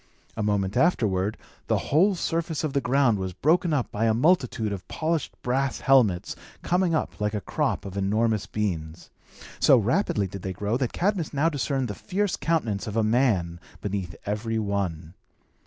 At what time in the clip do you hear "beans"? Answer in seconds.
8.47-9.11